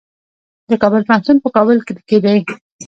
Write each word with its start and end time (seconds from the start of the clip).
د 0.69 0.71
کابل 0.81 1.01
پوهنتون 1.07 1.37
په 1.43 1.49
کابل 1.55 1.77
کې 2.09 2.17
دی 2.25 2.37